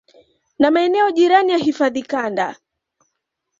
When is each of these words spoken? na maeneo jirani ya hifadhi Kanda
na 0.59 0.71
maeneo 0.71 1.11
jirani 1.11 1.51
ya 1.51 1.57
hifadhi 1.57 2.03
Kanda 2.03 2.55